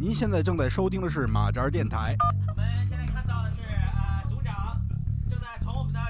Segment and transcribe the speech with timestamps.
[0.00, 2.16] 您现在正在收听的是马扎儿电台。
[2.48, 4.80] 我们现在看到的是呃，组长
[5.28, 6.00] 正在从我们的。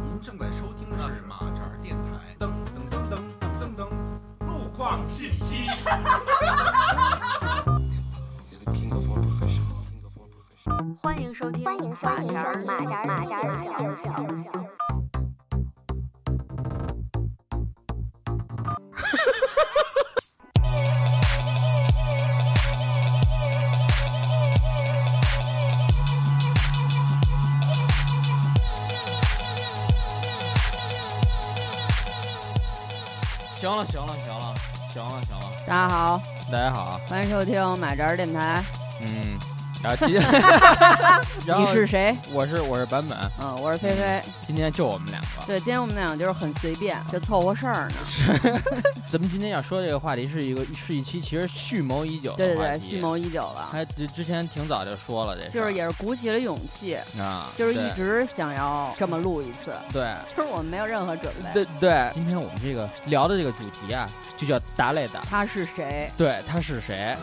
[0.00, 2.36] 您正在收听的是马扎儿电台。
[2.38, 3.18] 噔噔噔噔
[3.60, 5.66] 噔噔，路况信息。
[11.00, 11.76] 欢迎收听马
[12.32, 14.91] 扎儿，马扎，马扎，马扎。
[37.22, 38.60] 欢迎收听马扎电台。
[39.00, 39.38] 嗯，
[39.80, 40.28] 然后今天，
[41.46, 42.16] 然后 你是谁？
[42.32, 44.20] 我是我是版本，嗯，我是菲菲。
[44.40, 45.46] 今天就我们两个。
[45.46, 48.60] 对，今天我们俩就是很随便，就凑合事儿呢。
[49.10, 60.14] 咱们今天要说这个话题是一个是一期其实蓄谋已久对对对，蓄谋已久了，还之之前挺早就说了这就是也是鼓起了勇气，啊，就是一直想要这么录一次，对。
[60.34, 61.52] 就是我们没有任何准备。
[61.52, 65.20] 对对，今天我们这个聊的这个主题啊，就叫达雷达。
[65.28, 67.14] 他是谁对，他是谁？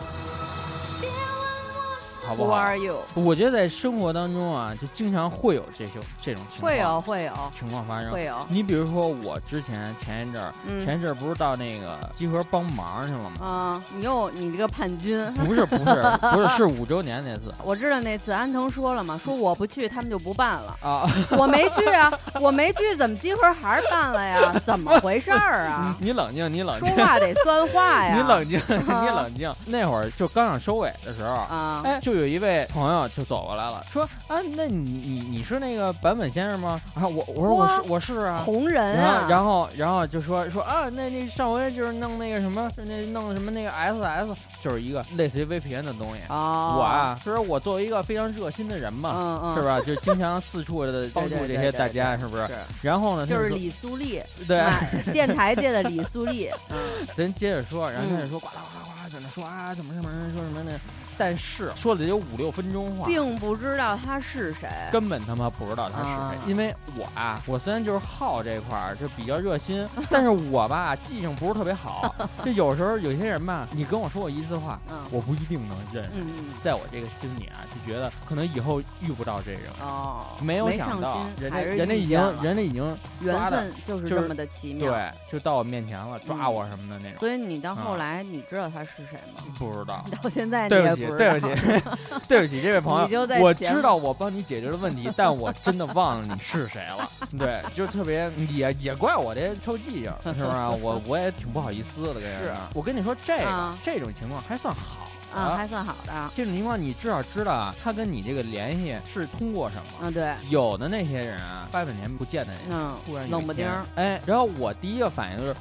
[2.30, 2.96] 好不？Who 好？are you？
[3.14, 8.12] 我觉得在生活当中啊，就经常会有这种这种情况，会有会有情况发生。
[8.12, 13.44] 会有，你比如说，我之前前一阵儿，嗯前一阵儿不是到那个集合帮忙去了吗？
[13.44, 15.20] 啊，你又你这个叛军。
[15.44, 15.84] 不是不是
[16.32, 20.76] 不是，是五周年那次我知道那次安藤说了嘛，说我不去，他们就不办了。
[20.82, 21.10] 啊！
[21.36, 24.52] 我没去啊， 我没去，怎么集合还是办了呀？
[24.64, 25.96] 怎么回事儿啊？
[25.98, 28.14] 你你冷静，你冷静，说话得算话呀。
[28.14, 29.52] 你冷静，你冷静。
[29.66, 36.80] 那会儿就刚想收尾的时候，啊，哎，就有一位朋友就走过来了，说啊，那你你你是那个版本先生吗？
[36.94, 38.42] 啊，我我说我是我是啊。
[38.44, 46.20] 红人然啊后，，然后，然后就说说啊，那那上回就是弄那个什么，那弄什么那个 SS，就是一个类似于 VPN 的东西。
[46.28, 49.80] 啊，我啊，其实我作为一个非常热心的人嘛，嗯嗯，是吧？
[49.80, 52.48] 就经常四处的帮助这些大家，是不是？
[52.82, 56.78] 然后呢，就是李苏丽，对，哎电台界的李苏丽，嗯，
[57.16, 60.72] 咱接着说，然后他就嗯说呱啦呱啦呱啦，在那说啊，怎么什么说什么呢？
[61.20, 63.06] 但是说了得有五六分钟话。
[63.06, 72.14] 并不知道他是谁，根本他妈不知道他是啊谁，因为我啊，我虽然就是好这块儿，就比较热心， 但是我吧记性不是特别好，
[72.44, 79.62] 就有时候有些人吧，你跟我说过一次话，嗯我不一定能认识，嗯嗯，在我这个心里啊，就觉得可能以后遇不到这人。
[79.82, 82.86] 哦，没有想到，心人家还是人家已经见了人家已经
[83.20, 84.90] 缘的分就是就是这么的奇妙。
[84.90, 87.18] 对，就到我面前了，抓嗯我什么的那种。
[87.18, 89.42] 所以你到后啊来，你知道他是谁吗？
[89.58, 91.09] 不知道， 到现在你对不起，也知道。
[91.16, 91.82] 对不起，
[92.28, 97.08] 对不起，这位朋友，我知道我帮你解决了问题，但我真的忘了你是谁了。
[97.38, 100.70] 对，就特别也也怪我这臭记性，是不是啊？
[100.70, 102.52] 我我也挺不好意思的，跟人是。
[102.74, 105.04] 我跟你说，这个啊这种情况还算好
[105.38, 106.30] 啊，还算好的。
[106.34, 109.82] 这种情况你至少知道啊，他跟你这个联系是通过什么。
[110.02, 115.54] 嗯，对，有的那些人啊，八百年不见的人，嗯突然，冷不丁儿，哎，然后我第一个反应就是，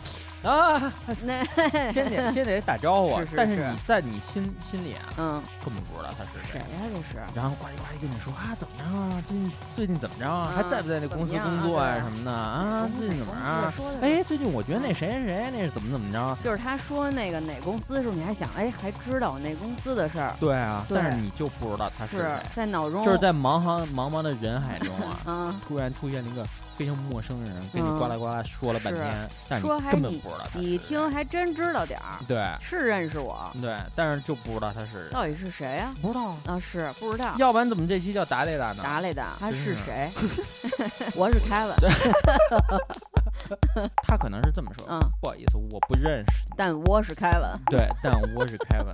[0.43, 0.91] 啊，
[1.23, 1.43] 那
[1.91, 6.53] 先得先得打招呼，是是但是是你在你心心里啊，嗯，根本不知道他是谁。
[6.53, 6.65] 谁呀？
[6.93, 9.23] 这是然后呱唧呱唧跟你说啊，怎么着啊？
[9.27, 10.51] 最近最近怎么着啊？
[10.55, 12.89] 还啊在不在那公司工作啊啊对什么的啊？
[12.97, 16.37] 最近怎么着哎，最近我觉得那谁谁谁那是怎么怎么着？
[16.43, 26.45] 就是他说那个哪公司的时候，你还想，哎，还知道那公司的事儿，对啊，对但是你就不知道他是是谁，在脑中，就是在茫茫茫茫的人海中啊， 嗯，突然出现了一个
[26.79, 35.93] 非常陌生的人，跟你嗯呱啦呱啦说了半是天，但是说还你根本你不知道他你听还真知道点儿，对是认识我，对，但是就不知道他是，到底是谁呀？
[36.01, 36.37] 不知道。
[36.45, 37.35] 啊，是不知道。
[37.37, 38.81] 要不然怎么这期叫达雷达呢？
[38.81, 40.09] 达雷达，他是是谁？
[41.15, 41.75] 我是凯文，
[44.07, 46.47] 他可能是这么说，嗯，不好意思，我不认识。
[46.55, 47.59] 但我是凯文。
[47.65, 48.93] 对，但我是凯文，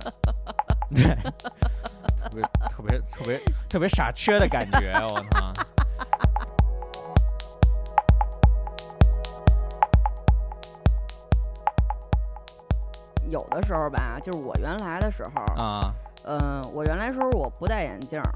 [0.92, 1.14] 对，
[2.18, 5.52] 特别特别特别特别傻缺的感觉，我操！
[13.28, 15.92] 有的时候吧，就是我原来的时候，啊，
[16.24, 18.30] 嗯，我原来时候我不戴眼镜儿，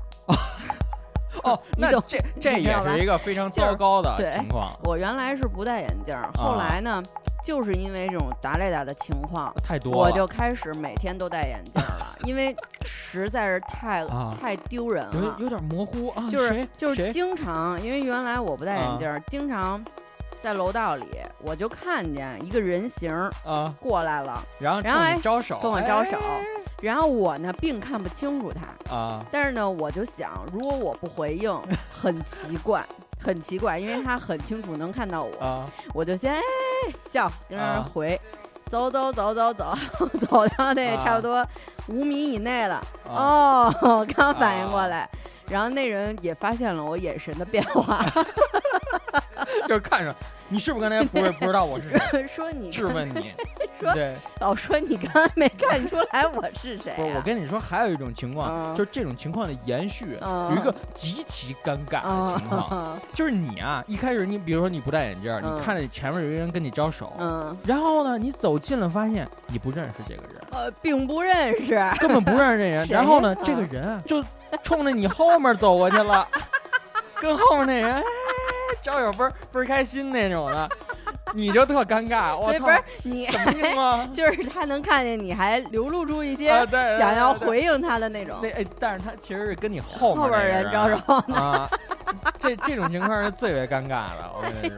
[1.45, 7.03] 哦， 那这这也是一个非常糟糕的情况，我原来是不戴眼镜儿，后啊来呢，
[7.45, 9.99] 就是因为这种打雷达的情况，太多了。
[9.99, 12.55] 我就开始每天都戴眼镜儿了，因为
[12.85, 19.83] 实在是太、啊太丢人了有，有点模糊啊，就是就是经常，因为原来我不戴眼镜儿，经常
[20.41, 21.05] 在楼道里
[21.43, 26.45] 我就看见一个人形儿啊，过来了，然后冲然后哎招手，跟我招手哎
[26.81, 31.53] 然后我呢并看不清楚他，啊但是呢我就想，如果我不回应，
[31.93, 32.85] 很奇怪。
[33.23, 36.41] 很奇怪，因为他很清楚能看到我，啊我就先哎
[37.13, 38.19] 笑跟人啊回，
[38.65, 39.77] 走走走走走，
[40.27, 41.47] 走到那啊差不多
[41.89, 42.77] 五米以内了。
[43.07, 45.07] 啊哦， 刚反应过来。
[45.51, 48.07] 然后那人也发现了我眼神的变化，
[49.69, 50.15] 就是看着
[50.53, 52.27] 你是不是刚才不是不知道我是谁？
[52.35, 52.71] 说你。
[52.71, 53.33] 质问你，
[53.79, 56.97] 说对，老，说你刚才没看出来我是谁、啊？
[56.97, 58.75] 不是我跟你说，还有一种情况，嗯。
[58.75, 60.51] 就是这种情况的延续，嗯。
[60.51, 63.01] 有一个极其尴尬的情况，嗯。
[63.13, 65.57] 就是你啊，一开始你比如说你不戴眼镜，嗯。
[65.57, 71.79] 你看着前面有一个人跟你招手，嗯，然后呢，你走近了发现你不认识这个人，呃，并不认识。
[72.01, 74.25] 根本不认识这人，然后呢呀，这个人啊就
[74.65, 76.27] 冲着你后面走过去了，
[77.21, 78.03] 跟后面那人哎
[78.83, 80.69] 招手倍儿倍儿开心那种的，
[81.35, 84.11] 你就特尴尬， 我操不，是你，什么情况？
[84.15, 86.49] 就是他能看见你，还流露出一些
[86.99, 88.37] 想要回应他的那种。
[88.43, 90.97] 那哎，但是他其实是跟你后面后边人招手
[91.27, 91.37] 呢。
[91.37, 91.71] 啊，
[92.39, 94.69] 这这种情况是最为尴尬的，我跟你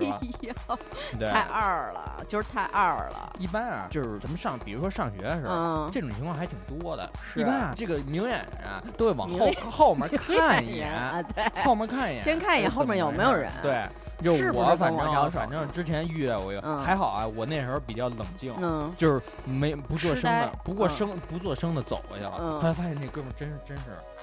[0.67, 0.79] 说，哎，
[1.19, 3.33] 对，太二了，就是太二了。
[3.39, 7.09] 一般啊，就是咱们上，比如说上学的时候，嗯，这种情况还挺多的。
[7.33, 7.41] 是。
[7.41, 13.51] 一般啊，这个明眼人啊，都会往后后面看一眼，啊，对，后面看一眼，先看一眼哎后面有没有人。
[13.63, 13.85] 对，
[14.23, 18.55] 就我反正反正之前遇到过一个，嗯还好啊，我那时候比较冷静。
[18.59, 22.33] 嗯，就是没不做声的，不过嗯声不做声的走过去了。
[22.39, 23.83] 嗯后来发现那哥们儿真是真是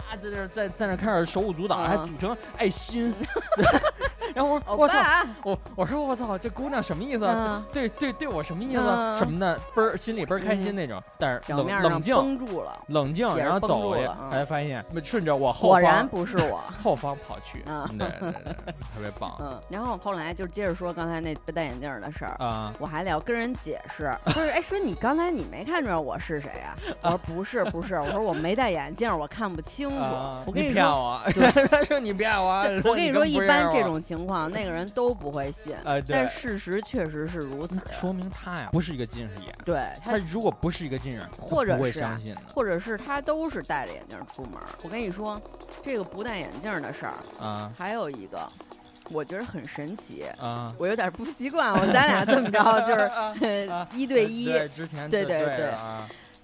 [0.09, 3.13] 啊，在那在在那开始手舞足蹈，还嗯组成爱心。
[4.75, 4.97] 我操，
[5.43, 7.27] 我我说我操，这姑娘什么意思
[7.71, 11.01] 对对对我什么意思嗯什么的，倍儿心里倍儿开心那种。
[11.17, 16.59] 但是冷表面上冷静绷住了，冷静，然后走了，嗯才发现顺着我后方果然不是我。
[16.83, 17.63] 后方跑去。
[17.65, 18.53] 嗯对对对，
[18.93, 22.35] 特别棒嗯，然后后来就接着说刚才那不戴眼镜的事儿。
[22.39, 22.73] 啊！
[22.79, 26.75] 我还得要跟人解释，不是，哎，说你刚才你没看出来我是谁啊？
[27.03, 29.95] 我说不是，不是，我说我没戴眼镜，我看不清楚。
[29.97, 35.75] 啊我跟你说，骗我，对他说你骗我，我跟你说，一般这种情况，那 个人都不会信。
[35.85, 37.79] 哎，对但事实确实是如此。
[37.91, 39.55] 说明他呀不是一个近视眼。
[39.65, 44.53] 对他他，如果不是一个近视，眼或者是啊相信的或者是他都是戴着眼镜出门。
[44.83, 45.41] 我跟你说，
[45.83, 48.47] 这个不戴眼镜的事儿，啊还有一个，
[49.11, 50.25] 我觉得很神奇。
[50.39, 50.73] 啊！
[50.77, 53.01] 我有点不习惯，我咱俩这么着就是
[53.69, 55.73] 啊 一对一，对之前对对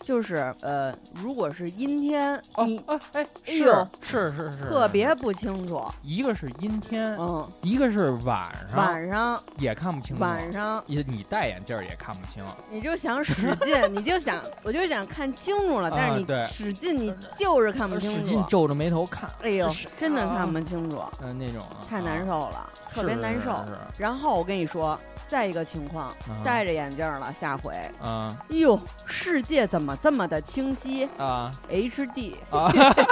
[0.05, 19.67] 就是呃，如果是阴天，你哦哎哎呦是是是是，特别不清楚，一个是阴天，嗯，一个是晚上，晚上也看不清楚，晚上也你戴眼镜儿也看不清，你就想使劲，你就想，我就想看清楚了，但是你啊对使劲，你就是看不使清楚，劲皱着眉头看，哎呦，
[19.97, 23.55] 真的啊看不清楚，嗯那种啊太难啊受了，特别难受。
[23.65, 23.79] 是是。
[23.97, 26.41] 然后我跟你说，再一个情况，啊。
[26.43, 28.35] 戴着眼镜了，下回，啊。
[28.49, 31.07] 哎呦，世界怎么这么的清晰？
[31.17, 32.71] 啊？HD，啊，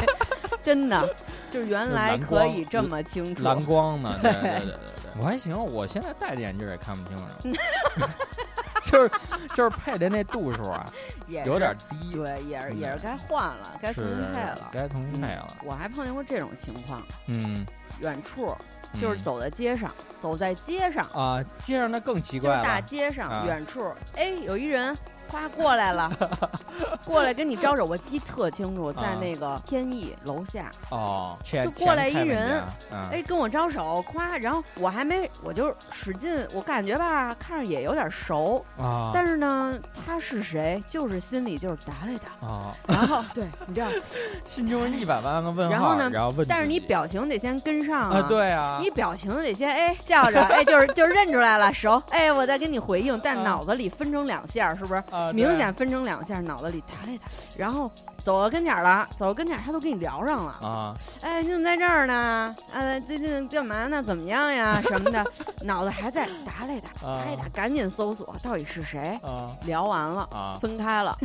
[0.63, 1.15] 真的，
[1.51, 3.44] 就是原来可以这么清楚。
[3.44, 4.75] 蓝光呢，对对对对对，
[5.19, 7.60] 我还行，我现在戴着眼镜也看不清楚，
[8.94, 9.12] 就是
[9.56, 10.86] 就是配的那度数啊
[11.28, 14.69] 也有点低，对，也是嗯也是该换了，该重新配了。
[14.72, 17.66] 该重新配了，我还碰见过这种情况，嗯，
[18.00, 18.56] 远处
[19.01, 19.92] 就是嗯走在街上，
[20.22, 24.95] 走在街上，啊，街上那更奇怪了大，街上，啊远处，哎，有一人。
[25.33, 26.12] 夸过来了，
[27.03, 32.62] 过来跟你招手，我记特清楚，在啊那个天意楼下，哦，就过来一人
[33.12, 39.09] 哎，跟我招手，夸，然后我还没，我就使劲，我感觉吧，看着也有点熟，啊。
[39.12, 39.75] 但是呢，
[40.06, 43.87] 他是谁，就是心里就是打来打，啊，然后对，你知道，
[44.45, 48.11] 心中一百万个问号，然后呢然后问但是你表情得先跟上。
[48.11, 53.44] 啊，对啊，你表情得先哎叫着，哎就是就是认出来了，熟，哎我再跟你回应，但啊。
[53.44, 55.04] 脑子里分成两下，是不是？
[55.23, 57.23] 啊明显分成两下，脑子里打来打，
[57.56, 57.89] 然后
[58.23, 62.56] 走到跟前了，走到跟前他都跟你聊上了，啊哎你怎么在这儿呢？
[62.73, 64.01] 啊最近干嘛呢？
[64.01, 64.81] 怎么样呀？
[64.81, 65.23] 什么的，
[65.63, 69.19] 脑子还在打来打，打来打，赶紧搜索到底是谁。
[69.21, 71.18] 啊聊完了，啊，分开了，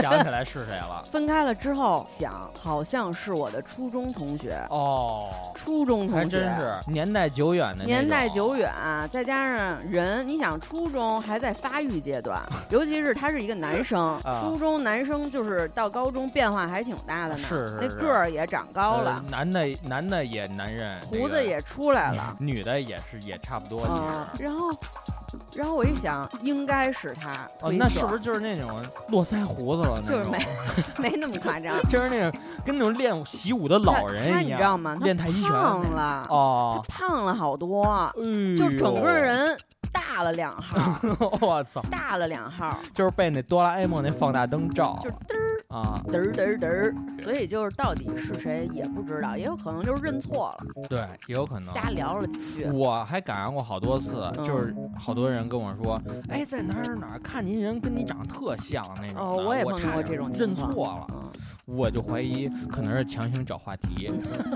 [0.00, 1.04] 想起来是谁了？
[1.10, 8.72] 分开了之后想，好像是我的初中同学，哦，初中同学，还真是年代久远的年代久远，
[9.10, 24.42] 再加上人，你想初中还在发育阶段，尤其是他是一个男生，啊初中男生就是到高中变化还挺大的呢，是是是那个儿也长高了，呃男的男的也男人，胡子也出来了，女的也是也差不多，其嗯，实。
[24.42, 24.70] 然后，
[25.54, 30.32] 然后我一想，应该是他哦，推那是不是就是那种络腮胡子了那种？
[30.32, 30.38] 就
[30.78, 31.80] 是没没那么夸张？
[31.88, 34.96] 就是那种跟那种练习武的老人他一样，你知道吗？
[34.98, 37.84] 他练太极拳胖那种了，哦，他胖了好多，
[38.16, 39.56] 哎就整个，人
[39.94, 40.98] 大了两号，
[41.40, 45.54] 我操，大了两号，就是被那哆啦 A 梦那放大灯照就嘚儿。
[45.68, 51.72] 啊，嘚儿嘚儿嘚儿，所以就是到底是谁也不知道，也有可能就是认错了，对，也有可能。
[51.74, 52.64] 瞎聊了几句。
[52.70, 54.44] 我还赶上过好多次，嗯。
[54.44, 60.72] 就是好多人跟我说，哎，在哪儿哪儿看您人跟你长得特像那种的，哦我也碰见差过这种认情况。
[60.72, 61.32] 错了，嗯，
[61.66, 64.10] 我就怀疑可能是强行找话题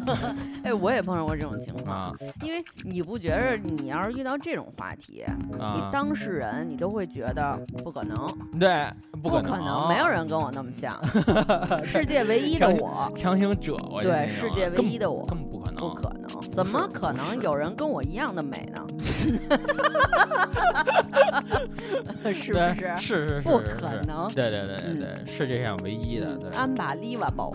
[0.63, 8.17] 哎，我也碰上过这种情况，啊因为你不觉着你要是遇到这种话题，你啊，当事人你都会觉得不可能，
[8.59, 8.87] 对，
[9.23, 10.99] 不可可能，没有人跟我那么像，
[11.85, 18.87] 世界唯一的我，强行折过去那对，世界唯一的我，根本不可能，不可能，怎么可能有人跟我一样的美呢？
[22.35, 22.97] 是不对是？
[22.99, 24.29] 是是是，不可能。
[24.35, 26.51] 对对对对对，世界上唯一的，对。
[26.51, 27.53] 安巴利瓦宝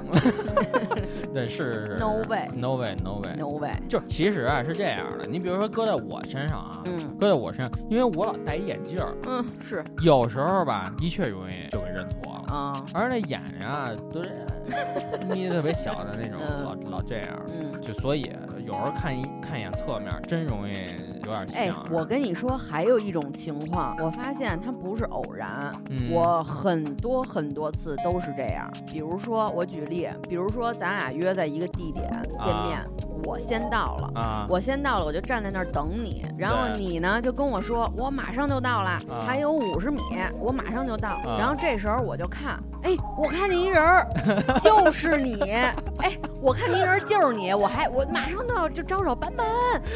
[1.34, 7.16] 对是是是，no way，no way no way，no way，就其实啊是这样的，你比如说搁在我身上啊，嗯。
[7.20, 9.84] 搁在我身上，因为我老戴一眼镜儿，嗯，是。
[10.02, 14.30] 有时候吧，的确容易就给认错了，啊，而那眼睛啊都是
[15.34, 17.72] 眯得特别小的那种，嗯老老这样，嗯。
[17.82, 18.32] 就所以
[18.66, 20.72] 有时候看一看一眼侧面，真容易
[21.26, 28.70] 有点哎像。，我跟你说，还有一种情况，我发现它不是偶然，嗯我很多很多次都是这样。
[28.92, 32.80] 比如说，我举例，比如说咱俩约在一个地点见面，
[33.26, 34.12] 我先到了。
[34.22, 40.02] 啊，我先到了，我就站在那儿等你，然后你呢就跟我说，我马上就到了，还有五十米，
[40.40, 41.10] 我马上就到。
[41.10, 44.08] 啊然后这时候我就看，哎，我看见一人儿，
[44.62, 45.42] 就是你，
[46.00, 49.46] 哎，我看那人就是你，我还我马上都要就招手版本，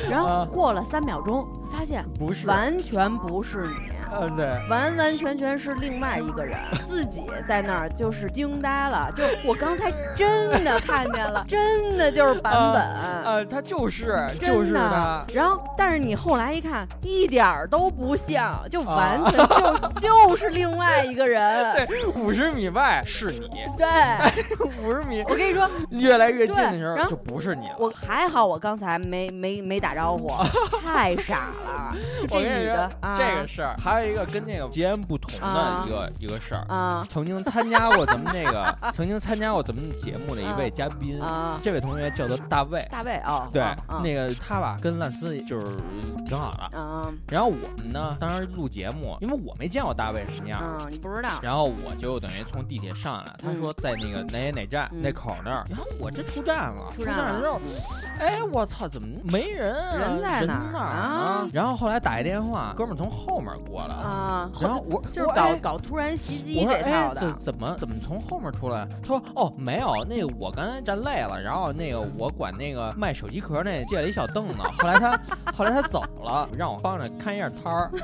[0.10, 3.76] 然后啊过了三秒钟，发现不是，完全不是你。
[4.12, 6.58] 嗯对，完完全全是另外一个人，
[6.90, 12.82] 自己在那儿就是惊呆了，就我刚才真的看见了， 真的就是版本。
[13.26, 19.48] 呃，他就是真就是他的，，然后但是你后来一看，一点儿都不像，就啊完全
[20.00, 21.38] 就、 就是另外一个人。
[21.88, 23.88] 对，五十米外是你，对，
[24.84, 27.76] 五十米我跟你说，越来越近的时候就不是你了。
[27.78, 30.32] 我还好，我刚才没没没打招呼，
[30.84, 31.94] 太傻了。
[32.22, 35.86] 就这女的，啊，这个事儿还有一个跟那个截然不同的啊。
[35.86, 36.66] 一个一个事儿。
[36.68, 37.06] 啊。
[37.10, 42.86] 曾经参加过咱们那个， 曾经参加过咱们节目的一位嘉宾，啊，这位同学叫做大卫。
[42.92, 45.76] 大卫哦，对，啊那个他吧跟烂丝就是
[46.26, 46.70] 挺好的。
[46.74, 55.02] 嗯然后我们呢，当时录节目，因为我没见过大卫什么样，嗯，你不知道，然后我就等于从地铁上来，他说在那个哪哪哪站嗯。
[55.02, 57.32] 那口那儿，然后我这出站了，出站了。
[57.32, 57.60] 站之后，
[58.20, 59.98] 哎，我操，怎么没人啊？
[59.98, 61.48] 人在哪儿哪儿啊？
[61.54, 68.88] 然后后来打一电话，哥们儿从后面过来，啊，然后我就是搞搞突然袭击我说这套，的，怎么怎么从后面出来？
[69.02, 75.20] 他说哦没有，那个我刚才站累了，然后那个我管那个卖手机壳那借了一小凳子，后来他
[75.54, 77.92] 后来他走了，让我帮着看一下摊儿。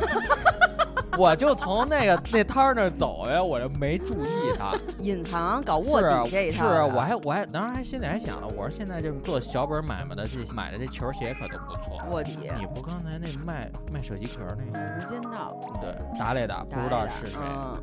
[1.16, 4.74] 我就从那个那摊儿那儿走呀，我就没注意他。
[5.00, 12.00] 隐藏搞卧底这一是套的，我还我还当时还心里还想了，我说现在这做小本买卖的这买的这球鞋可都不错。
[12.10, 14.84] 卧底，你不刚才那卖卖手机壳那个？
[14.96, 17.34] 无间道，对，打雷的，不知道是谁。
[17.42, 17.78] 嗯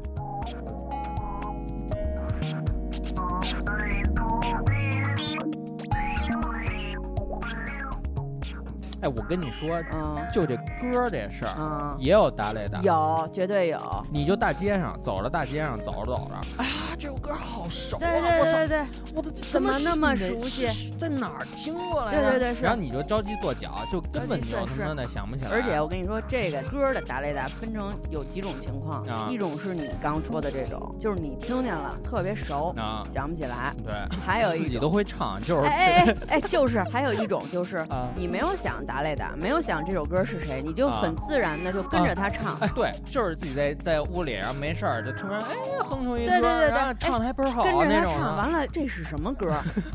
[9.03, 12.79] 哎，我跟你说，嗯就这歌这事儿，嗯，也有打雷的。
[12.83, 13.79] 有，绝对有。
[14.13, 16.71] 你就大街上走着，大街上走着走着，哎呀，
[17.01, 18.01] 这首歌好熟啊！
[18.01, 20.67] 对对对对，我的怎么那么熟悉
[20.99, 22.21] 在哪儿听过来着？
[22.21, 25.51] 对对对是然后你就着急跺脚，就根本就他妈的想不起来。
[25.51, 38.11] 而且我跟你说，这个歌的打雷达分成有几种情况，啊一种是你刚说的这种，就是你听见了特别熟，啊，想不起来；对，还有一种自己都会唱，就是哎哎就是还有一种就是啊。
[38.15, 42.59] 你没有想打雷达，没有想这首歌是谁，你就啊很自然的就跟着他唱。
[42.61, 48.37] 哎，对，就是自己在在屋里，然后没事儿就突然哎哼出一歌，对对对对唱的还倍儿好跟着他唱。
[48.37, 49.53] 完了这是什么歌？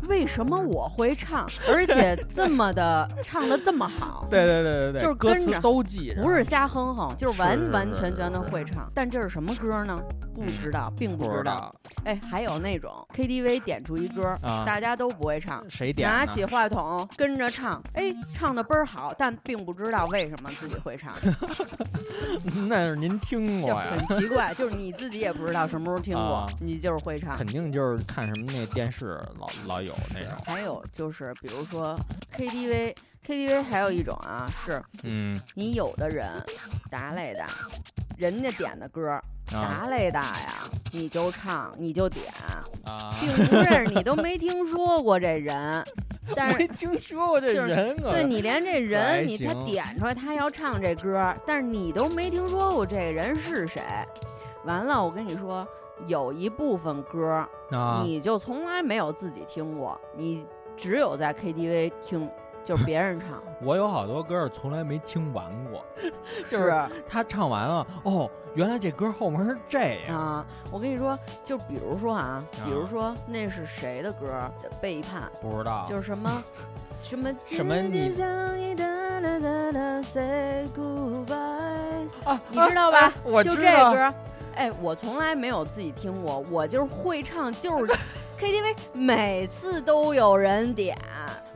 [0.07, 4.27] 为什么我会唱，而且 这么的唱的这么好？
[4.29, 8.89] 对对对对对，就是歌词跟着都记着，不是瞎哼哼，就是完完全全的会唱。
[8.93, 9.99] 但这是什么歌呢？
[10.33, 11.55] 不嗯知道，并不知道。
[11.55, 11.71] 道
[12.03, 21.13] 哎，还有那种 KTV 点出一歌，啊大家都不会唱，谁点拿起话筒跟着唱，哎，唱的倍儿好，但并不知道为什么自己会唱，
[22.67, 23.75] 那是您听过？
[23.75, 27.35] 很奇怪，就是你自己也不知道什么时候听过啊，你就是会唱。
[27.35, 31.99] 肯定就是看什么那电视老老有那种，还有就是，比如说
[32.37, 32.95] KTV。
[33.27, 36.29] KTV 还有一种啊，是嗯你有的人
[36.91, 37.43] 啥类的，
[38.19, 42.23] 人家点的歌啊打雷大呀，你就唱，你就点，
[42.85, 45.83] 啊，并不认识你都没听说过这人，
[46.37, 53.81] 但是没听说过这就是人啊，对你连这人你他点出来他要唱这歌，但是你都没听说过这人是谁。
[54.65, 55.67] 完了，我跟你说，
[56.07, 60.45] 有一部分歌啊，你就从来没有自己听过，你
[60.77, 62.29] 只有在 KTV 听，
[62.63, 63.41] 就是别人唱。
[63.63, 65.83] 我有好多歌儿从来没听完过，
[66.47, 66.73] 就是
[67.07, 70.15] 他唱完了，哦，原来这歌后面是这样。
[70.17, 74.51] 啊，我跟你说，就比如说啊，比如啊说那是谁的歌儿？
[74.81, 76.43] 背叛，不知道，就是什么
[76.99, 77.75] 什么什么
[80.03, 82.99] say goodbye，啊，你知道吧？
[83.07, 84.13] 啊我就这歌儿，
[84.55, 87.93] 哎，我从来没有自己听过，我就是会唱，就是
[88.39, 90.97] KTV 每次都有人点，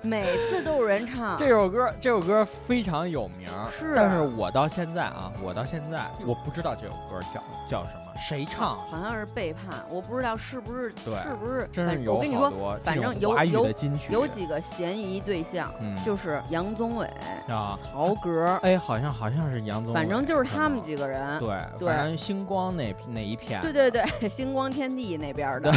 [0.02, 1.36] 每次都有人唱。
[1.38, 8.78] 这首歌，这首歌非常有名，是但是我到现在啊，我到现在我不知道这首歌叫叫什么，谁唱？
[8.90, 15.98] 好像是背叛，我不知道是不是对是不是，真是有我跟你说，好多反正有有的金曲，有几个嫌疑对象，嗯。
[16.06, 17.06] 就是杨宗纬、
[17.50, 21.38] 啊，曹格，哎，好像好像是杨宗纬，反正就是他们几个人。
[21.40, 21.88] 对，对。
[21.90, 25.70] 反正星光那那一片，对对对， 星光天地那边儿的，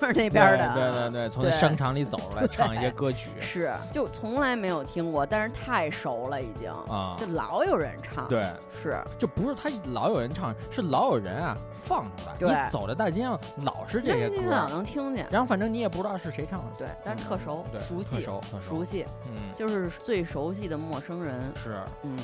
[0.00, 3.30] 就 是那边对对对对，从商场里走出来唱一些歌曲。
[3.40, 7.16] 是，就从来没有听过，但是太熟了已经，啊。
[7.18, 8.42] 就，老有人唱。，对，
[8.82, 8.98] 是。
[9.18, 12.48] 就不是他老有人唱，是老有人啊放出来，对。
[12.48, 15.26] 你走在大街上老是这那些你老歌，能听见。
[15.30, 18.84] 然后反正你也不知道是谁唱的，对，但是特熟对，熟悉，熟熟。
[18.84, 21.52] 悉，嗯，就是最熟悉的陌生人。
[21.62, 21.76] 是。
[22.02, 22.18] 嗯。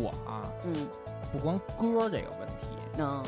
[0.00, 0.88] 我啊，嗯，
[1.32, 3.22] 不光歌这个问题，能，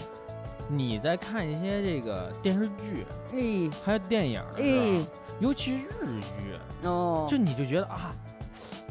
[0.69, 5.07] 你在看一些这个电视剧咦还有电影的时咦候，
[5.41, 8.13] 尤其是日剧，哦，就你就觉得啊，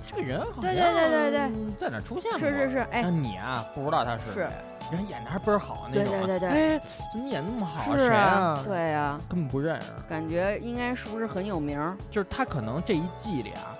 [0.08, 2.39] 这个人好像对对对对对在哪出现过？
[2.39, 4.50] 是是是，哎那，你啊不知道他是是谁，
[4.92, 7.96] 人演的还倍儿好那对种啊，对对对哎，怎么演那么好？
[7.96, 9.88] 是谁啊？，对呀，根本不认识。
[10.08, 11.80] 感觉应该是不是很有名？
[12.12, 13.74] 就是他可能这一季里啊，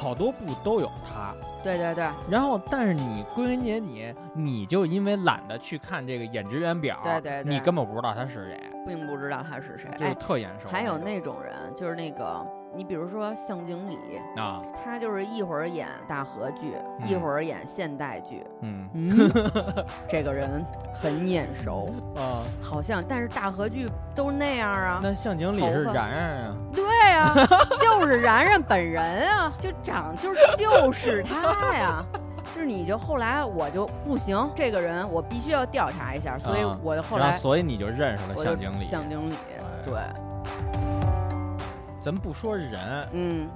[0.00, 2.08] 好多部都有他，对对对。
[2.30, 7.52] 然后但是你归根结底，你就因为懒得去看这个演职员表，对对对。
[7.52, 9.90] 你根本不知道他是谁，并不知道他是谁。
[9.92, 10.70] 就是哎，特眼熟。
[10.70, 13.98] 还有那种人，就是那个，你比如说向经理，
[14.36, 17.06] 啊，他就是一会儿演大河剧，嗯。
[17.08, 18.42] 一会儿演现代剧。
[18.62, 18.88] 嗯。
[18.94, 19.30] 嗯，
[20.08, 20.64] 这个人
[20.94, 25.00] 很眼熟，啊，好像，但是大河剧都是那样啊。
[25.02, 26.82] 那向经理是头发然然啊，对
[27.20, 27.34] 啊，
[27.80, 32.04] 就是然然本人啊，就长就是就是他呀。
[32.52, 38.84] 就是你就后来我就不行，这个人我必须要调查一下，所以啊我就后来所以你就认识了向经理。
[38.84, 39.34] 向经理，
[39.86, 39.94] 对，
[42.02, 43.48] 咱们不说人，嗯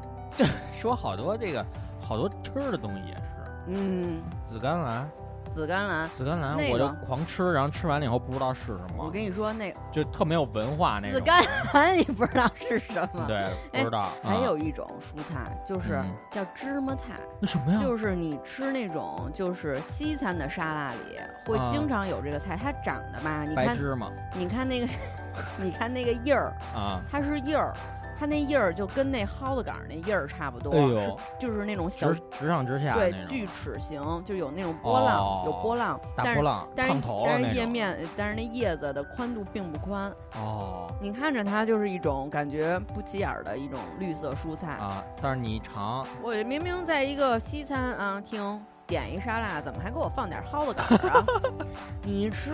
[0.72, 1.64] 说好多这个
[2.00, 3.22] 好多吃的东西也是，
[3.66, 5.10] 嗯，紫甘蓝，
[5.54, 11.12] 紫甘蓝，紫甘蓝那我就个狂吃，然后吃完了以后不知道是什么，我跟你说那个就特没有文化那种。
[11.12, 13.24] 紫甘蓝你不知道是什么？
[13.28, 14.08] 对，不知道。
[14.22, 17.80] 还啊有一种蔬菜就是嗯叫芝麻菜，那什么呀？
[17.80, 24.88] 就是你吃那种就是西餐的沙拉里会啊经常有这个菜，它长得吧，你看白芝麻你看那个，
[25.56, 27.72] 你看那个叶儿，啊，它是叶儿，
[28.18, 37.44] 它那叶儿就跟那蒿子杆儿那叶儿差不多，哎呦是就是那种小直直上直下对锯齿形，就有那种波浪，哦有波浪，但是大波浪但是但。
[37.44, 44.72] 是叶面，但是那叶子的宽度并不宽，哦你看着它就是一种感觉不起眼儿的一种绿色蔬菜。
[44.72, 51.24] 啊，但是你一尝，我明明在一个西餐啊厅点一沙拉，怎么还给我放点蒿子杆儿啊？
[52.02, 52.52] 你一吃，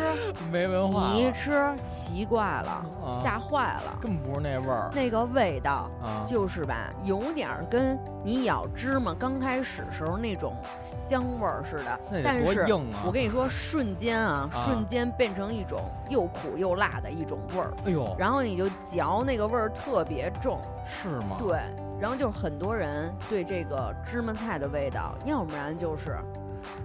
[0.51, 3.99] 没文化你一，吃，奇怪了，啊吓坏了。
[4.01, 6.25] 根本不是那味儿那个味道啊。
[6.27, 13.03] 就是吧，有点儿跟你咬芝麻刚开始时候那种香味儿似的那，但是得多硬啊！
[13.05, 20.61] 我跟你说，瞬间啊，啊瞬间变成一种又苦又辣的一种味儿，哎呦，然后你就嚼那个味儿特别重，
[20.91, 21.37] 是吗？
[21.39, 21.59] 对，
[22.01, 26.19] 然后就是很多人对这个芝麻菜的味道，要不然就是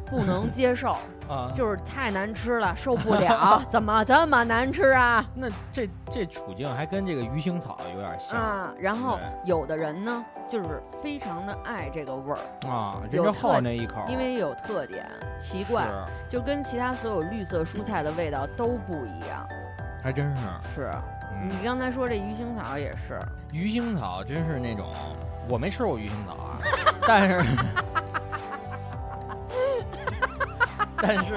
[0.05, 0.95] 不能 接受，
[1.27, 5.25] 啊，就是太难吃了，受不了， 怎么这么难吃啊？
[5.33, 15.05] 那这这处境还跟这个鱼腥草有点像啊，然后有的人呢，就是非常的爱这个味儿，啊，人有就好特那一口，因为有特点，
[15.39, 15.85] 奇怪，
[16.29, 19.47] 就跟其他所有绿色蔬菜的味道都不一样。
[20.01, 20.45] 还真是。
[20.75, 21.01] 是嗯
[21.43, 23.19] 你刚才说这鱼腥草也是，
[23.53, 24.91] 鱼腥草真是那种，
[25.49, 26.57] 我没吃过鱼腥草啊，
[27.07, 27.43] 但是，
[30.97, 31.33] 但是，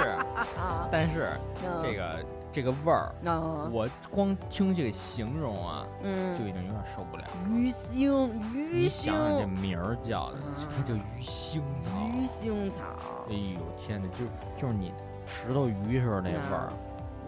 [0.57, 1.31] 啊，但是
[1.65, 7.25] 嗯这个这个味儿，嗯我光听这个形容啊，就嗯，已经有点受不了。
[7.51, 12.09] 鱼腥鱼你想想这腥名儿叫的，嗯它叫鱼腥草。
[12.15, 12.81] 鱼腥草，
[13.29, 14.25] 哎呦天哪，就
[14.59, 14.93] 就是你
[15.27, 16.73] 石头鱼时候那味儿。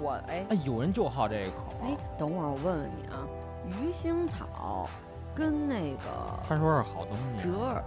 [0.01, 1.75] 我哎哎，有人就好这一口。
[1.83, 3.27] 哎，等会儿我问问你啊，
[3.67, 4.89] 鱼腥草
[5.35, 7.85] 跟那个他说是好东西，折耳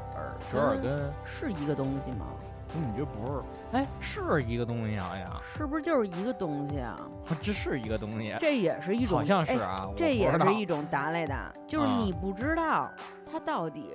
[0.51, 2.27] 折耳根，是一个东西吗？
[2.75, 3.43] 你觉得不是？
[3.73, 6.95] 哎，是一个东西好像，是不是就是一个东西啊？
[7.39, 12.91] 这是一个东西，这也是一种，好像是哎啊，这也是一种达雷达，就是啊你不知道
[13.31, 13.91] 它到底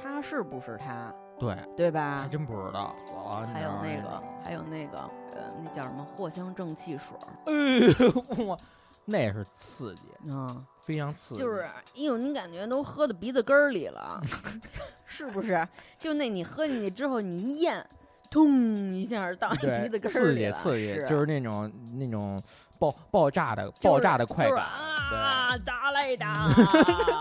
[0.00, 2.28] 它是不是它，对，对吧还？
[2.28, 2.94] 真不知道。
[3.14, 4.98] 我还有那个，还有那个，
[5.32, 7.28] 呃，那叫什么藿香正气水儿？
[7.46, 8.04] 哎
[8.38, 8.58] 呦，我
[9.04, 11.40] 那是刺激，嗯，非常刺激。
[11.40, 11.60] 就是，
[11.96, 14.20] 哎呦，你感觉都喝到鼻子根儿里了，
[15.06, 15.66] 是不是？
[15.96, 17.86] 就那你喝进去之后，你一咽，
[18.30, 18.50] 通
[18.96, 22.42] 一下到你鼻子根儿刺里了，刺激刺激，就是那种那种
[22.78, 24.64] 爆爆炸的就是爆炸的快就是感。
[24.64, 26.46] 啊，达雷达，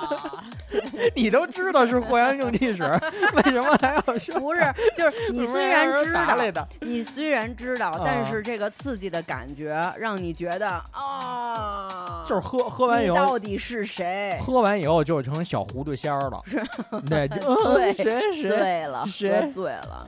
[1.15, 2.85] 你都知道是藿香正气水，
[3.33, 4.37] 为什么还要说？
[4.39, 4.61] 不是，
[4.95, 14.37] 就是你虽然知道，你虽然知道，但啊是这个刺激的感觉让你觉得啊，就是喝喝完以后，到底是谁？
[14.45, 16.41] 喝完以后就成小糊涂仙儿了。
[16.45, 16.61] 是，
[17.07, 20.05] 对，就对嗯谁谁醉了，谁醉了。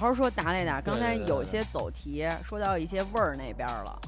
[0.00, 4.00] 好好说达雷达，刚才有些走题，说到一些味儿那边儿了。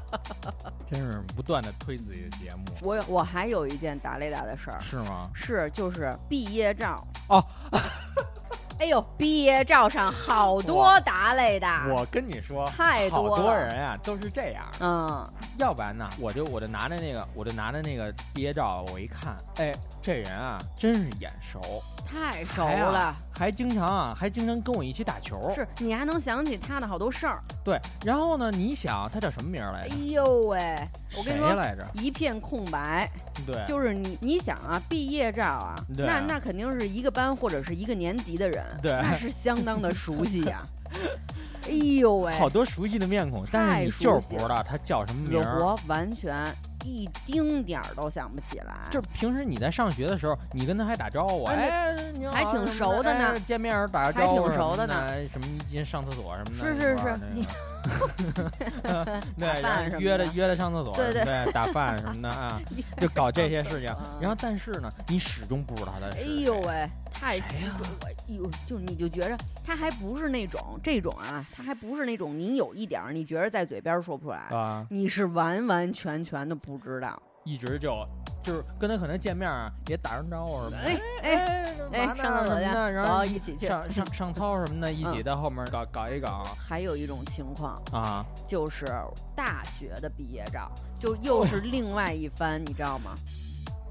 [0.90, 5.30] 真是不断的推自己的节目，我有我还有一件达雷达的事儿，是吗？
[5.32, 7.44] 是就是毕业照哦。
[8.80, 13.36] 哎呦，毕业照上好多哇达雷达，我跟你说，太多了。
[13.36, 15.24] 好多人啊都是这样，嗯，
[15.60, 21.60] 要不然呢，我就我就拿着那个，我就拿着那个毕业照，我一看，哎，这人啊真是眼熟，
[22.06, 23.16] 太熟还啊了。
[23.36, 25.52] 还经常啊，还经常跟我一起打球。
[25.54, 27.40] 是你还能想起他的好多事儿。
[27.62, 29.98] 对，然后呢，你想他叫什么名来着哎？
[30.06, 30.76] 呦喂，
[31.16, 31.86] 我跟你说，来着？
[31.94, 33.10] 一片空白。
[33.46, 40.66] 对，就是你，你想啊，毕业照啊，对那那肯定是一个班或者是一个年级的人，对那是相当的熟悉呀、
[41.68, 45.58] 哎呦喂，好多熟悉的面孔，但是你就是不知道他叫什么名儿。
[45.58, 46.46] 活完全
[46.84, 48.74] 一丁点儿都想不起来。
[48.90, 53.32] 就是平时你在上学的时候，你跟他还打招呼，哎哎，你好还挺熟的呢。
[53.34, 54.94] 哎见面儿打个招呼还挺熟的呢。
[55.08, 57.14] 哎什么一进上厕所什么的，是是是。
[57.34, 57.46] 你
[59.38, 61.24] 对，约着约着上厕所，对对。
[61.24, 62.60] 对，打饭什么的啊，
[62.98, 63.90] 就搞这些事情。
[64.00, 64.20] 嗯。
[64.20, 66.88] 然后但是呢，你始终不知道他是哎呦喂，
[67.20, 77.20] 太谁呀我哎呦，就你就觉着他还不是那种这种啊，他还不是那种你有一点儿你觉着在嘴边儿说不出来，啊，你是完完全全的不知道。
[77.44, 78.06] 一直就
[78.42, 83.66] 就是跟他可能见面啊，也打声招呼什么的，哎哎哎上厕所去，然后一起去。
[83.66, 88.86] 上上 上操什么的，一起嗯在后面搞搞一搞还有一种情况啊，就是
[89.34, 93.14] 大学的毕业照，就又是另外一番，你知道吗？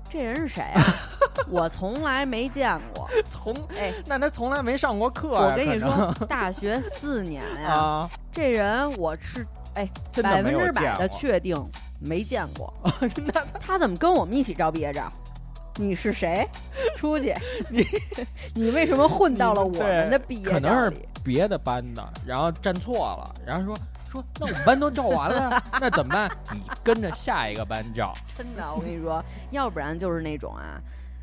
[0.09, 0.83] 这人是谁啊？
[1.49, 3.07] 我从来没见过。
[3.29, 9.45] 从哎，那他从来没上过课呀，我跟你说， 大学四年呀，啊，这人我是
[9.75, 9.87] 哎
[10.21, 11.55] 百分之百的确定
[11.99, 12.73] 没见过。
[13.33, 15.11] 那他怎么跟我们一起照毕业照？
[15.75, 16.45] 你是谁？
[16.97, 17.33] 出去！
[17.69, 17.85] 你
[18.53, 20.93] 你为什么混到了我们的毕业可能是？
[21.23, 23.77] 别的班的，然后站错了，然后说
[24.09, 26.31] 说那我们班都照完了，那怎么办？
[26.51, 30.81] 你跟着下一个班照，真的，我跟你说，要不然就是那种啊，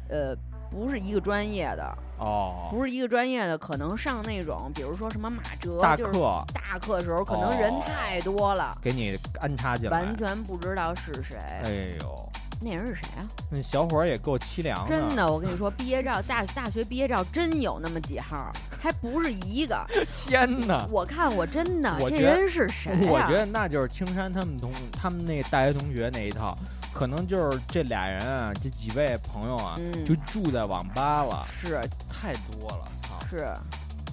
[0.08, 0.36] 呃，
[0.70, 11.36] 不是一个专业的，哦，不是一个专业的，可能上那种，比如说什么马哲，大就是课大课时候，可能人哦太多了，给你安插进来，完全不知道是谁。
[11.64, 12.25] 哎呦，
[12.60, 13.28] 那人是谁啊？
[13.50, 19.86] 那小伙儿也够凄凉的真的，我跟你说，毕业照大大学毕业照真有那么几号，还不是一个。
[20.26, 20.86] 天哪！
[20.90, 23.10] 我看我真的，这我觉得人是谁啊？
[23.10, 26.56] 我觉得那就是青山他们同他们那大学同学那一套，
[26.92, 33.46] 可能就是这俩人啊，这几位朋友啊，嗯就住在网吧了，是太多了，操，是，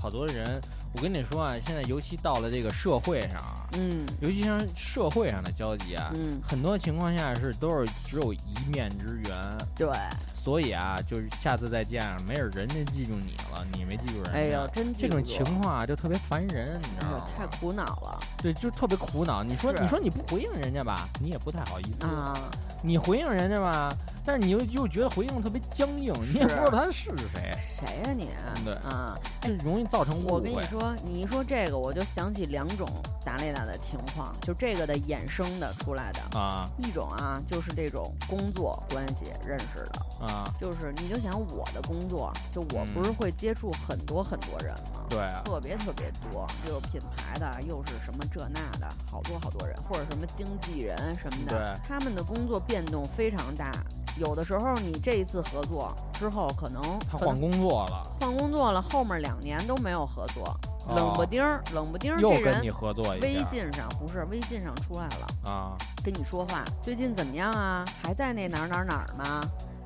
[0.01, 0.59] 好多人。
[0.95, 8.39] 我跟你说啊，现在尤其到了这个社会上啊，嗯尤其像社会上的交集啊，嗯，很多情况下是都是只有一
[8.71, 9.87] 面之缘，对，
[10.35, 14.31] 所以啊，就是下次再见，没准人家记住你了，你没记住人家。
[14.31, 17.27] 哎呀，真这种情况啊，就特别烦人，你知道吗？
[17.35, 19.43] 太苦恼了对，就特别苦恼。
[19.43, 22.33] 你说，你说你不回应人家吧，你也不太好意思；啊！
[22.81, 23.89] 你回应人家吧，
[24.25, 28.29] 但是你又又觉得回应特别僵硬，你也不知道他是谁，谁呀、你？
[28.65, 30.61] 对啊，就容易造成误会我跟你。
[30.63, 32.87] 说，你一说这个，我就想起两种
[33.25, 36.39] 达雷达的情况，就这个的衍生的出来的。
[36.39, 36.65] 啊。
[36.77, 45.01] 一种啊，就是这种工作关系认识的，啊，就是你就想我的工作，就我嗯不是会接触很多很多人吗？
[45.09, 51.87] 对啊，特别特别多，又有品牌的，又是什么这那的，好多好多人，或者什么经纪人什么的，对。
[51.87, 53.71] 他们的工作变动非常大，
[54.17, 60.57] 有的时候你这一次合作之后，可能可能他换工作了，换工作了，后面两年都没有合作，
[60.89, 65.49] 冷不哦丁儿冷不丁儿又这人跟你合作一微信上不是微信上出来了。
[65.49, 67.85] 啊，跟你说话，最近怎么样啊？
[68.03, 69.41] 还在那哪儿哪儿哪儿吗？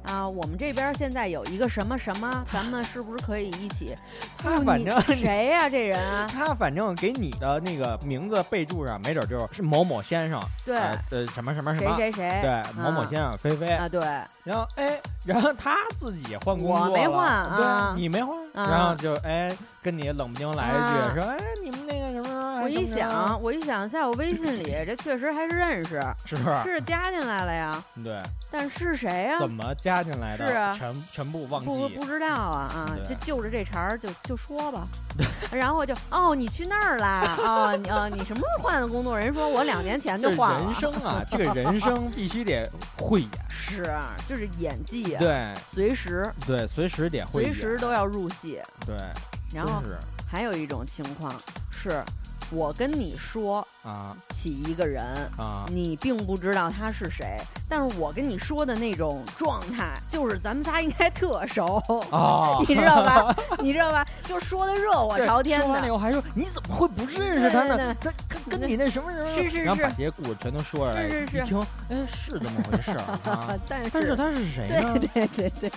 [0.08, 3.96] 啊，我们这边现在有一个什么什么，咱们是不是可以一起？
[4.38, 6.26] 他反正谁呀、这人啊？
[6.32, 12.42] 他反正给你的那个名字备注上，没准就是是某某先生，对，呃呃什么什么什么，谁谁谁？
[12.42, 14.00] 对，某某啊先生菲菲，啊，对，
[14.44, 22.37] 然后哎，然后他自己换工作了，我没换啊对，你没换，啊然后就哎跟你冷不丁来一啊句说，哎你们那个什么，
[22.68, 26.82] 我一想，我一想，在我微信里，这确实还是认识， 是是？
[26.82, 27.82] 加进来了呀。
[28.04, 30.46] 对，但是谁呀、怎么加进来的？
[30.46, 34.88] 是啊全全部忘记不不知道啊啊，就就着这茬儿就就说吧，
[35.52, 37.38] 然后就哦，你去那儿啦？
[37.40, 39.18] 哦，你哦，你什么时候换的工作？
[39.18, 40.66] 人说我两年前就换了。
[40.66, 48.62] 人生啊，这个 人生必须得会演，是啊，就是演技啊，对随时对，随时得会随，时都要入戏。
[48.86, 48.96] 对，
[49.54, 49.98] 然后是
[50.30, 51.34] 还有一种情况
[51.72, 52.04] 是，
[52.52, 55.04] 我跟你说啊起一个人，
[55.38, 57.38] 啊，你并不知道他是谁，
[57.70, 61.82] 但是我跟你说的那种状态，就是咱们仨应该特熟，
[62.12, 63.36] 哦 你知道吧？
[63.60, 64.06] 你知道吧？
[64.24, 65.94] 就说的热火朝天说完了以的。
[65.96, 67.76] 后还说你怎么会不认识他呢？
[67.78, 72.98] 对他跟跟你那什么什么，是是然后把是这些故事全都说出来，是是是一听，哎，是这么回事儿
[73.32, 73.54] 啊。
[73.68, 74.94] 但是但是他是谁呢？
[75.14, 75.70] 对对对对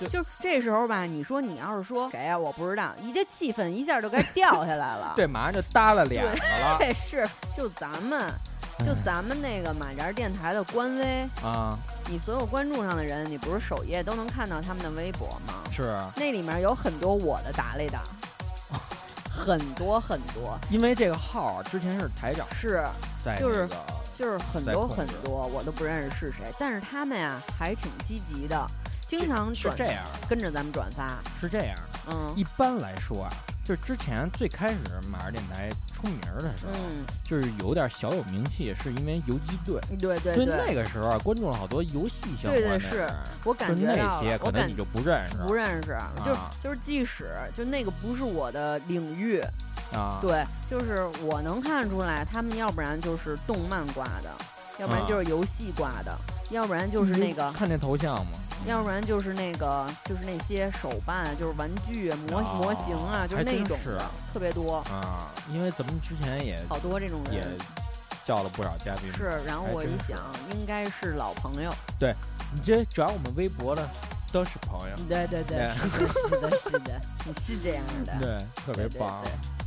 [0.00, 5.12] 对，就这时候吧，你说你要是说谁呀、我不知道，一这气氛一下就该掉下来了。
[5.16, 6.76] 对，马上就耷拉脸子了。
[6.78, 8.32] 对，是就咱们，
[8.80, 11.76] 就哎咱们那个马扎电台的官微，啊，
[12.08, 15.54] 你所有关注上的人，你不是首页都能看到他们的微博吗？
[15.72, 17.98] 是那里面有很多我的打雷的，
[19.30, 22.84] 很多很多，因为这个号啊，之前是台长是
[23.24, 23.68] 在就是
[24.18, 28.66] 就是很多很多，我都不认识是谁，但是他们呀还挺积极的，
[29.08, 31.78] 经常转是这样，跟着咱们转发，是这样。
[32.10, 32.32] 嗯。
[32.34, 33.30] 一般来说啊，
[33.68, 34.78] 就是之前最开始
[35.12, 39.78] 马儿电台出名儿的时候，嗯，就是有点小有名气，是因为游击队。
[40.00, 49.38] 对对所以对，那个时候啊，关注了好多游戏相对对关的人，是我感觉那些可能你就不认识，不认识，就啊就是即使就那个不是我的领域，
[49.92, 54.30] 啊，对，就是我能看出来，他们要不然就是动漫挂的，
[54.78, 55.06] 要不然啊。
[55.06, 56.18] 就是游戏挂的，
[56.50, 58.32] 要不然就是那个，看那头像嘛，
[58.66, 67.44] 要不然就是那个，就是那些手办啊，就是玩具啊、模哦模型啊，就是那种是的，特别多，啊，因为咱们之前也好多这种也。
[68.26, 70.18] 叫了不少嘉宾，是，然后我一想，
[70.52, 71.72] 应该是老朋友。
[71.98, 72.14] 对
[72.54, 73.88] 你这转我们微博的
[74.30, 75.88] 都是朋友，对对对，对
[76.28, 78.12] 是的，是的，你是这样的。
[78.20, 79.57] 对，特别对对棒对。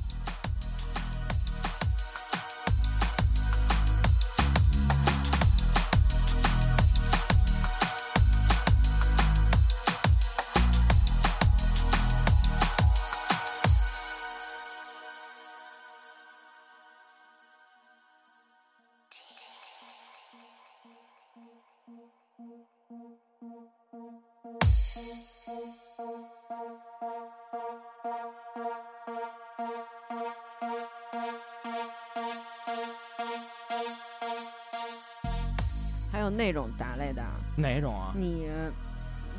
[37.55, 38.11] 哪种啊？
[38.15, 38.47] 你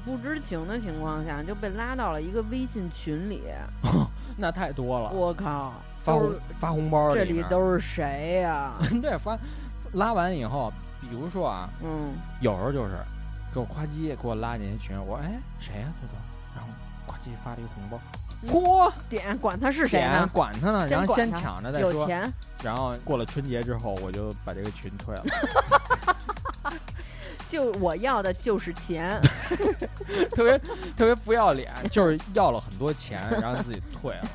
[0.04, 3.42] 不知情的情况下就被拉到了一个微信群里，
[4.36, 5.72] 那太多了，我靠，
[6.02, 8.72] 发红发红包这里都是谁呀？
[9.00, 9.38] 对发
[9.92, 12.96] 拉完以后，比如说啊，嗯，有时候就是
[13.52, 16.14] 给我夸叽给我拉进去群，我说哎谁呀、豆豆，
[16.56, 16.70] 然后
[17.06, 18.00] 夸唧发了一个红包，
[18.48, 20.28] 嚯，点管他是谁点呢？
[20.32, 22.32] 管他呢，然后先抢着再说，有钱，
[22.64, 25.24] 然后过了春节之后，我就把这个群退了，
[27.50, 29.20] 就我要的就是钱。
[30.34, 30.58] 特别
[30.96, 34.28] 特别不要脸，就是要了很多钱， 然后自己退了，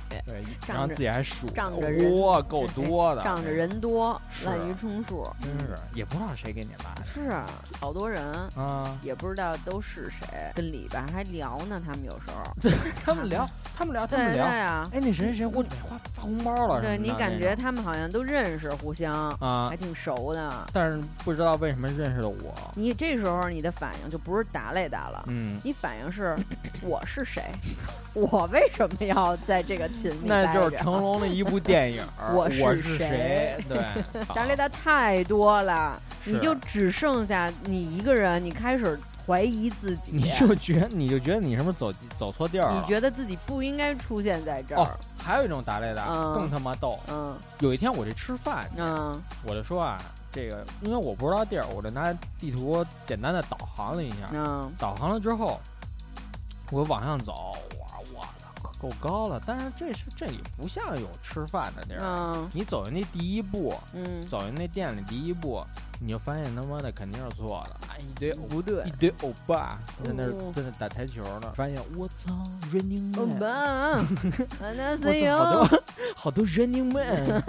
[0.26, 5.26] 对，然后自己还数，仗着人哇，够多的，仗着人多，滥竽充数。
[5.40, 7.44] 真是也不知道谁给你拉的是啊，
[7.80, 8.22] 好多人
[8.56, 8.98] 啊。
[9.02, 11.80] 也不知道都是谁，跟里边还聊呢。
[11.84, 12.70] 他们有时候，
[13.04, 14.46] 他们聊，他们聊，他对对们聊。
[14.46, 20.66] 啊，哎，那谁谁谁，我给发发红包了对你感觉他们好像都认识，互相啊还，挺熟的。
[20.72, 22.54] 但是不知道为什么认识了我。
[22.74, 26.36] 你这时候你的反应就不是打擂打了，嗯，你反应是
[26.82, 27.42] 我是谁，
[28.14, 32.04] 我为什么要在这个群里那就是成龙的一部电影。
[32.32, 33.64] 我我是谁谁？
[33.68, 42.80] 对，打擂打太多了，你就只剩下你一个人，你开始怀疑自己，你就觉你就觉得你是不是走走错地儿了？
[42.80, 46.98] 你觉得自己不应该出现在这哦儿。，还有一种打擂的嗯更他妈逗。
[47.08, 49.96] 嗯有一天我这吃饭去，嗯我就说啊，
[50.32, 55.60] 这个，因为我不知道地儿，我就拿地图简单的导航了一下，嗯导航了之后，
[56.70, 57.56] 我往上走，
[58.82, 59.40] 够高了。
[59.46, 65.64] 但是这是这也不像有吃饭的地儿，嗯你走进那第一步，嗯，走进那店里第一步，
[66.04, 72.34] 你就发现他妈的肯定是错的，哎，一堆欧不对一，堆欧巴在那在那打台球呢，发现我操
[72.72, 73.98] ，Running Man，巴，
[74.60, 75.80] 我操，好多
[76.14, 77.42] 好多 Running Man，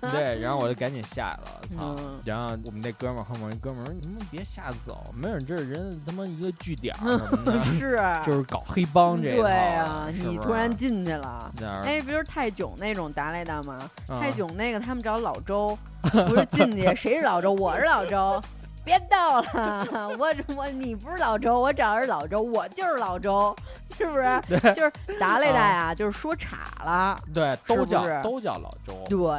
[0.12, 1.96] 对，然后我就赶紧下来了，操。
[1.98, 11.50] 嗯然后我们那哥们儿后面一哥们儿说：“你们别瞎走，没准这是人他妈一个据点儿什么的， 是，就是搞黑帮这一套对啊，你突然进去了。
[11.84, 13.74] 哎，不就是泰囧那种达赖大吗？
[14.08, 17.52] 啊泰囧那个他们找老周，不是进去谁是老周？
[17.54, 18.40] 我是老周。
[18.82, 23.54] 别逗了， 我我你不是老周，我找的是老周，我就是老周，
[23.96, 24.40] 是不是？
[24.74, 29.38] 就是达雷达呀，就是说岔了，对，都叫都叫老周，对，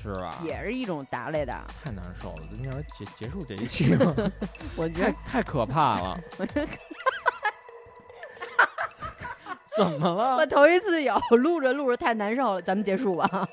[0.00, 0.38] 是吧？
[0.44, 1.52] 也是一种打雷的。
[1.82, 4.14] 太难受了，咱要不结结束这一期吧？
[4.76, 6.16] 我觉太得太可怕了。
[9.76, 10.46] 怎么了我？
[10.46, 13.48] 头一次有，录着录着太难受了，咱们结束吧。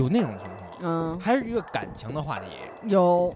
[0.00, 2.46] 有那种情况，嗯，还是一个感情的话题。
[2.84, 3.34] 有，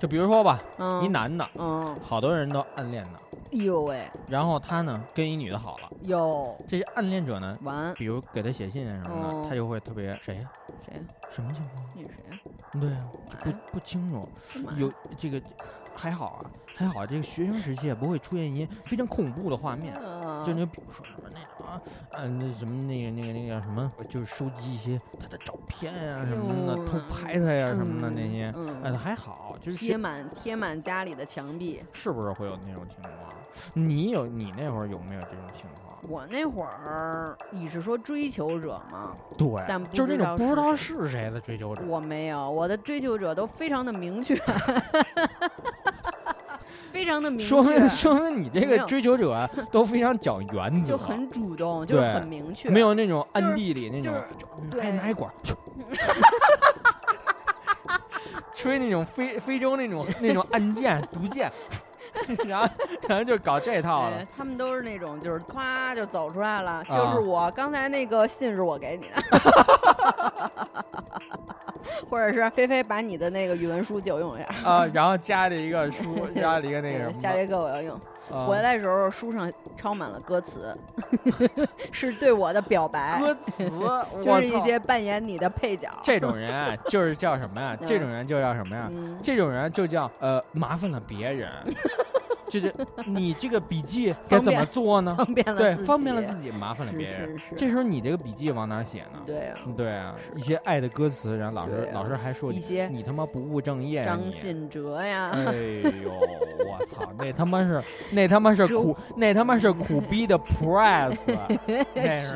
[0.00, 3.20] 就比如说吧，嗯，一男的，嗯，好多人都暗恋的，
[3.52, 10.50] 哎呦喂，然后他呢跟一女的好了，有这些暗恋者呢，完比如给他写信啊什么哦的，他就会特别谁呀？
[10.84, 11.00] 谁呀？
[11.32, 11.84] 什么情况？
[11.94, 12.38] 你是谁呀？
[12.72, 13.06] 对啊，
[13.44, 14.20] 就不不清楚。
[14.52, 15.40] 干嘛呀有这个
[15.94, 19.94] 还好啊，还好这个学生时期也不会出现一些非常恐怖的画面。
[20.02, 21.04] 嗯就你比如说
[22.20, 31.80] 嗯、那什么那个那个那个什么，就是收集一些他的照片啊什么的，偷拍他呀什么的那些，嗯哎，还好，就是贴满贴满家里的墙壁。
[31.92, 33.12] 是不是会有那种情况？
[33.72, 35.88] 你有你那会儿有没有这种情况？
[36.08, 39.16] 我那会儿，你是说追求者吗？
[39.36, 41.82] 对，但不就是那种不知道是是谁的追求者。
[41.86, 44.44] 我没有，我的追求者都非常的明确，非
[47.08, 54.24] 常的明说明，说明你这个追求者啊都非常讲原则，就很主动，就是很明确，没有那种暗地里那种就是，
[54.62, 54.80] 嗯对。
[54.82, 55.34] 哎拿一管儿，
[58.54, 61.50] 吹那种非非洲那种那种暗箭毒箭，
[62.46, 62.68] 然后
[63.08, 64.16] 然后就搞这套了。
[64.16, 64.26] 哎。
[64.36, 69.22] 他们都是那种，就是咵就走出来了，就啊是我刚才那个信是我给你的，
[72.08, 77.94] 或者是菲菲把你的那个语文书借我用一下，啊，然后加了一个书，加了一个那个什么，下节课我要用。
[77.94, 78.00] 啊
[78.46, 80.70] 回来的时候书上抄满了歌词，
[81.90, 83.70] 是对我的表白，歌词，
[84.22, 85.88] 就是一些扮演你的配角。
[86.02, 87.74] 这种 人啊，就是叫什么呀？
[87.80, 88.86] 嗯这种人就叫什么呀？
[88.92, 91.50] 嗯，这种人就叫呃麻烦了别人，
[92.50, 92.72] 就是
[93.06, 95.14] 你这个笔记该怎么做呢？
[95.16, 97.36] 方便了对，方便了自己，麻烦了别人。
[97.56, 99.20] 这时候你这个笔记往哪写呢？
[99.26, 104.32] 对啊，对啊，一些爱的歌词，然后老师老师还说一些你他妈不务正业呀张。
[104.32, 105.52] 信哲呀，哎
[106.04, 107.82] 呦，我操，那他妈是
[108.12, 111.36] 那他妈是苦 那他妈是苦逼的 press，
[111.94, 112.34] 那是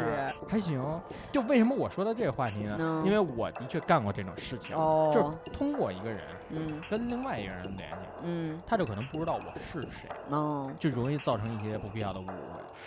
[0.48, 0.83] 还行。
[1.31, 2.77] 就为什么我说到这个话题呢？
[2.81, 6.20] 嗯因为我的确干过这种事情，哦就是通过一个人
[6.51, 12.32] 嗯跟另外一个人联系，嗯他就可能不知道我是谁，哦，就容易造成一些不必要的误会。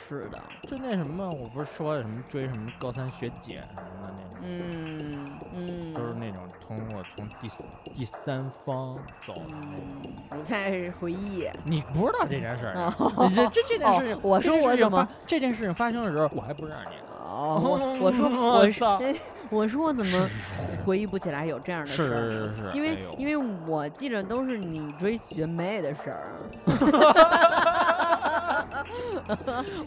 [0.07, 7.49] 是的，就那什么，我不是说什么追什么高三学姐什么的那种，嗯嗯，都是那种通过从第
[7.93, 8.93] 第三方
[9.25, 9.71] 走的那种。
[10.03, 11.47] 嗯，我在回忆。
[11.63, 17.03] 你不知道这件事儿啊，哦这这这件事情哦，我说我怎么这件事情发生的时候，我还不认识你呢。
[17.27, 18.99] 哦，我 我说我我操，
[19.49, 20.29] 我说我怎么
[20.85, 22.05] 回忆不起来有这样的事儿？
[22.53, 23.35] 是是，因为哎因为
[23.67, 26.37] 我记着都是你追学妹的事儿啊。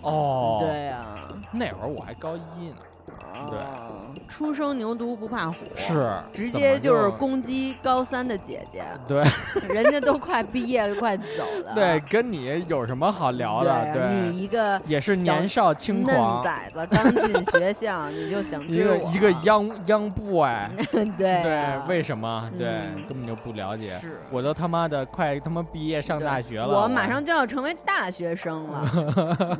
[0.02, 2.76] 哦，， 对呀，那会儿我还高一呢，
[3.34, 9.22] 哦，初生牛犊不怕虎，是直接就是就攻击高三的姐姐，对
[9.68, 11.24] 人家都快毕业快走
[11.64, 11.72] 了。
[11.76, 13.92] 对，跟你有什么好聊的？
[13.94, 19.08] 对，你，一个也是年少轻嫩狂，崽子刚进学校，你就想一 追我？
[19.08, 20.50] 个一个 young young boy，
[20.92, 22.50] 对 对啊，为什么？
[22.58, 23.96] 对，嗯根本就不了解。
[23.98, 28.90] 是我都他妈的快他妈毕业上大学了，我马上就要成为大学生了。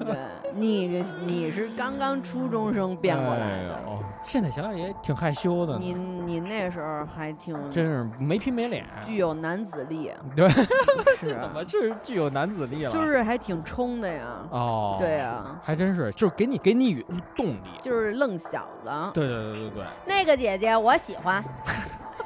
[0.00, 0.16] 对，
[0.54, 3.98] 你这你是刚刚初中生变过来哎的，呦。
[4.22, 8.84] 现在想想也挺害羞的，你你那时候还挺真是没皮没脸。
[9.04, 10.48] 具有男子力，对，
[11.38, 12.90] 怎么就是具有男子力了？
[12.90, 14.46] 就是还挺冲的呀。
[14.50, 17.04] 哦，对啊，还真是，就是给你给你
[17.36, 17.60] 动力。
[17.80, 21.42] 就是愣小子，对对对对对，那个姐姐我喜欢，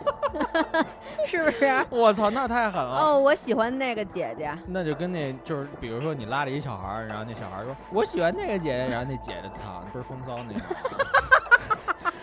[1.27, 1.87] 是不是？
[1.91, 2.99] 我操，那太狠了。
[2.99, 4.57] 哦，我喜欢那个姐姐。
[4.69, 10.63] 那就跟那就是，比如说你拉着一小孩儿，然后那小孩儿说我喜欢那个姐姐，然后那姐姐操倍儿风骚那种，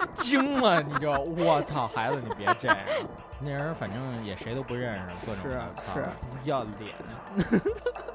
[0.15, 2.77] 惊了你就我操，孩子你别这样。
[3.41, 5.51] 那人反正也谁都不认识，各种是
[5.93, 6.03] 是
[6.43, 6.93] 不要脸。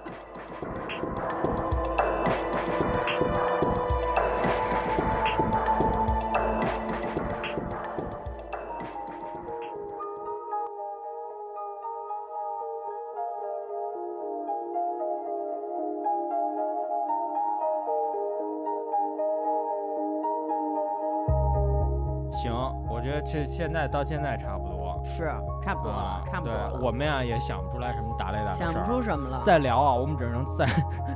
[23.65, 25.33] 现在到现在差不多，是，
[25.65, 26.81] 差不多了啊，差不多对了。
[26.83, 29.41] 我们呀也想不出来什么打雷打的想不出什么了。
[29.43, 30.67] 再聊啊，我们只能再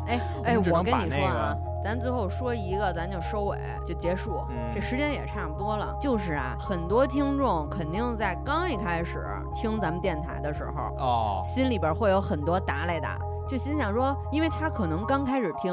[0.06, 4.42] 哎 哎，我跟你说啊，咱最后说一个，咱就收尾就结束。
[4.48, 5.94] 嗯这时间也差不多了。
[6.00, 15.70] 就是啊，很多听众肯定在刚一开始听咱们电台的时候，哦，心里边会有很多打雷打，就心想说，因为他可能刚开始听。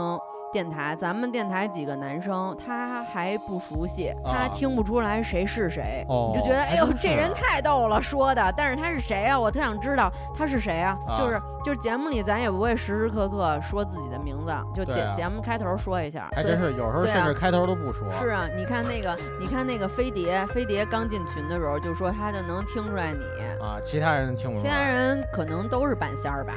[0.56, 8.54] 电台，咱们电台几个男生，他还不熟悉，他啊听不出来谁是谁，哦你就觉得，哎呦，这人太逗了，说的。
[8.56, 9.38] 但是他是谁啊？
[9.38, 10.98] 我特想知道他是谁啊？
[11.06, 16.30] 啊就是就是节目里咱也不会时时刻刻说自己的名字，就节、啊节目开头说一下。
[16.34, 18.10] 还真是有时候甚至开头都不说。
[18.14, 23.26] 是啊，你看那个，你看那个飞碟，飞碟刚进群的时候就说他就能听出来你，
[23.62, 24.82] 啊，其他人听不出来其他。
[24.86, 26.54] 人可能都是半仙儿吧，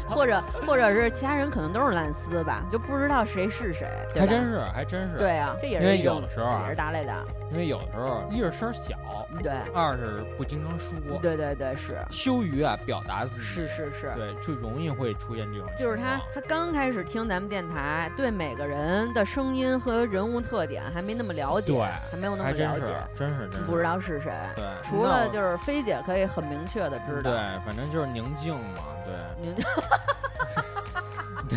[0.08, 5.18] 或者或者是其他人可能都是烂丝吧，就不知道谁是谁，对吧还真是，还真是。
[5.18, 8.96] 对，啊，这也因为是一种有的时候啊也是打雷的，因为有的时候一是声儿小，
[9.42, 15.76] 对二是不经常说，对对对是羞于啊表达自己，是是是，对，就容易会出现这种情况。
[15.76, 21.80] 就是他，他刚开始听咱们电台，对每个人的声音和人物特点还没那么了解，对
[22.10, 23.82] 还没有那么还真是了解，，真是真是不知。
[23.86, 24.32] 道是谁。
[24.56, 29.54] 对，除了就是菲姐可以很明确的知道，对，反正就是宁静嘛，对您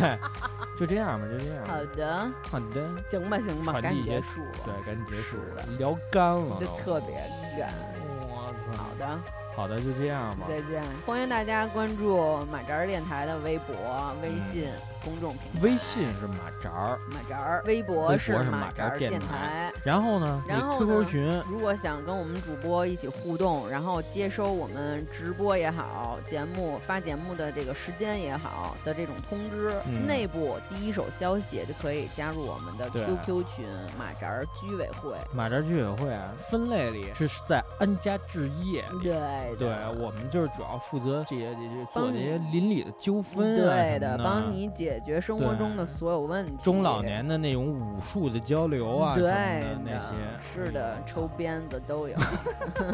[0.00, 0.18] 对，
[0.78, 1.66] 就这样吧，就这样。
[1.66, 6.56] 好的，好的，行吧行吧，赶紧结束吧，对，赶紧结束了，聊干了。
[6.58, 7.16] 就特别
[7.58, 7.70] 干。
[8.32, 9.20] 我操好，的，
[9.54, 10.46] 好的，就这样吧。
[10.48, 10.82] 再见！
[11.04, 13.74] 欢迎大家关注马扎儿电台的微博、
[14.22, 14.68] 微嗯信
[15.04, 15.60] 公众平台。
[15.62, 19.72] 微信是马扎儿，马扎儿，微博是马扎儿电台台。
[19.84, 33.66] 然后呢，你然后 QQ 群如果想跟我们主播一起互动，然后接收我们直播也好，节目发节目的这个时间也好的这种通知，嗯内部第一手消息就可以加入我们的 QQ 群
[33.98, 35.16] 马扎儿居委会。
[35.32, 39.04] 马扎居委会啊，分类里是在安家置业里。
[39.04, 46.56] 对对，我们就是主要负责这些这些做这些邻里的纠纷啊对的帮你解决生活中的所有问题。
[46.62, 49.30] 中老年的那种武术的交流啊，对
[49.84, 50.14] 那些，
[50.54, 52.16] 是的，抽鞭子都有。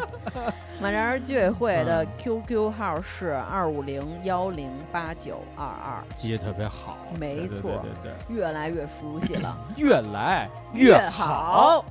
[0.81, 11.85] 马扎儿居委会的嗯 QQ 号是二五零幺零八九二二，记得特别好，没错对对对，越来越熟悉了，越来越好。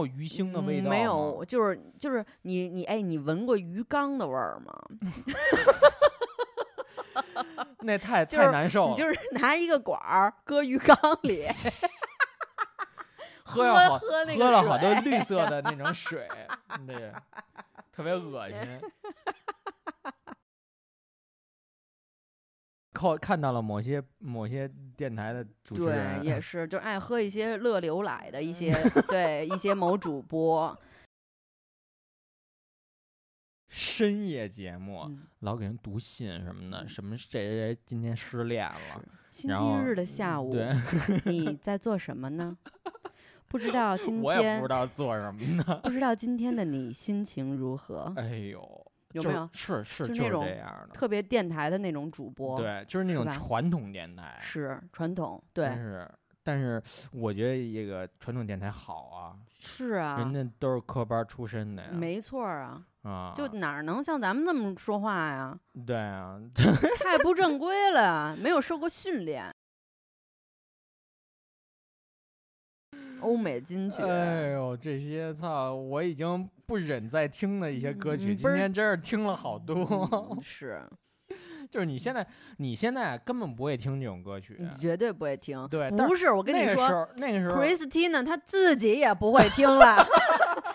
[0.00, 4.72] 有鱼腥的味道、嗯没有，，就是就是你你哎，你闻过鱼缸的味儿吗？
[7.82, 8.90] 那太就是太难受了。
[8.90, 11.46] 你就是拿一个管儿搁鱼缸里，
[13.42, 13.64] 喝
[13.98, 16.28] 喝那个喝了好多绿色的那种水，
[16.86, 17.12] 对，
[17.92, 18.58] 特别恶心。
[23.00, 28.70] 靠，看到了某些某些电台的主持对，人，也 是，就爱喝一些乐牛奶的一 些，
[29.08, 30.78] 对一些某主播，
[33.68, 40.74] 深夜节目嗯老给人读信什么的，什么谁谁谁今天失恋了，星期日的下午，对，
[41.24, 42.58] 你 在做什么呢？
[43.48, 45.80] 不知道今我也不知道做什么呢。
[45.82, 48.12] 不知道今天的你心情如何？
[48.16, 48.79] 哎呦，就是
[49.12, 56.10] 有没有是是就是那种这样的，特别电台的那种主播？，对，就是那种传统电台，是传统，对，但是
[56.42, 56.82] 但是
[57.12, 65.58] 我觉得这个传统电台好啊，是啊，人家都是科班出身的呀，没错儿啊，啊，就哪能像咱们那么说话呀？
[65.86, 66.40] 对啊，
[66.98, 69.44] 太不正规了，没有受过训练。
[73.20, 80.08] 欧美金曲，哎呦，这些操，我已经不忍再听的一些歌曲，嗯今天真是听了好多。
[80.30, 80.82] 嗯 是
[81.70, 85.68] 就是你现在，你现在根本不会听这种歌曲，你绝对不会听。
[85.68, 90.04] 对不是我跟你说那个时候，那个时候，，Christina 她自己也不会听了。